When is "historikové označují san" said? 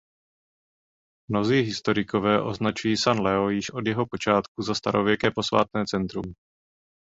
1.61-3.19